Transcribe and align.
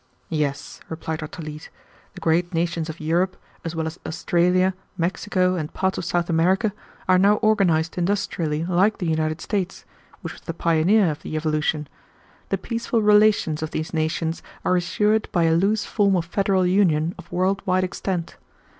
"Yes," 0.29 0.79
replied 0.89 1.19
Dr. 1.19 1.43
Leete, 1.43 1.69
"the 2.15 2.19
great 2.21 2.55
nations 2.55 2.89
of 2.89 2.99
Europe 2.99 3.37
as 3.63 3.75
well 3.75 3.85
as 3.85 3.99
Australia, 4.03 4.73
Mexico, 4.97 5.53
and 5.53 5.71
parts 5.75 5.95
of 5.99 6.03
South 6.05 6.27
America, 6.27 6.73
are 7.07 7.19
now 7.19 7.35
organized 7.35 7.99
industrially 7.99 8.65
like 8.65 8.97
the 8.97 9.05
United 9.05 9.41
States, 9.41 9.85
which 10.21 10.33
was 10.33 10.41
the 10.41 10.55
pioneer 10.55 11.11
of 11.11 11.21
the 11.21 11.35
evolution. 11.35 11.87
The 12.49 12.57
peaceful 12.57 13.03
relations 13.03 13.61
of 13.61 13.69
these 13.69 13.93
nations 13.93 14.41
are 14.65 14.75
assured 14.75 15.29
by 15.31 15.43
a 15.43 15.53
loose 15.53 15.85
form 15.85 16.15
of 16.15 16.25
federal 16.25 16.65
union 16.65 17.13
of 17.19 17.31
world 17.31 17.61
wide 17.67 17.83
extent. 17.83 18.37